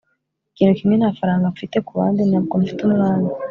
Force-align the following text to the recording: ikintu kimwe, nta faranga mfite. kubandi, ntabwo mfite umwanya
ikintu 0.51 0.73
kimwe, 0.77 0.95
nta 0.97 1.09
faranga 1.17 1.53
mfite. 1.53 1.77
kubandi, 1.87 2.19
ntabwo 2.29 2.53
mfite 2.61 2.79
umwanya 2.87 3.29